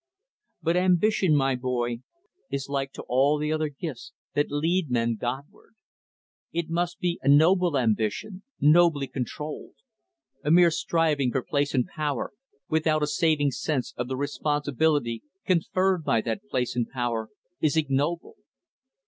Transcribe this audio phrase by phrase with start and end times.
[0.63, 1.99] But ambition, my boy,
[2.49, 5.75] is like to all the other gifts that lead men Godward.
[6.51, 9.75] It must be a noble ambition, nobly controlled.
[10.43, 12.33] A mere striving for place and power,
[12.67, 17.29] without a saving sense of the responsibility conferred by that place and power,
[17.61, 18.37] is ignoble.